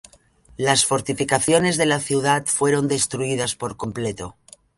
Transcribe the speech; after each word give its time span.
Las 0.57 0.83
fortificaciones 0.83 1.77
de 1.77 1.85
la 1.85 1.99
ciudad 1.99 2.47
fueron 2.47 2.87
destruidas 2.87 3.55
por 3.55 3.77
completo. 3.77 4.35